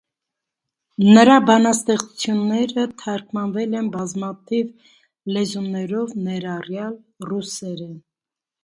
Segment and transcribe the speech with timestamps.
[1.17, 4.75] Նրա բանաստեղծությունները թարգմանվել են բազմաթիվ
[5.37, 7.99] լեզուներով, ներառյալ ռուսերեն։